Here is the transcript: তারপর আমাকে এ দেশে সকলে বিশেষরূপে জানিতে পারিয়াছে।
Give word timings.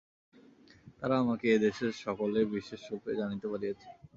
তারপর 0.91 1.19
আমাকে 1.21 1.45
এ 1.49 1.65
দেশে 1.65 1.85
সকলে 2.03 2.39
বিশেষরূপে 2.53 3.11
জানিতে 3.19 3.47
পারিয়াছে। 3.51 3.87